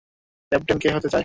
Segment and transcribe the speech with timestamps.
[0.51, 1.19] Captain কে হতে চায়?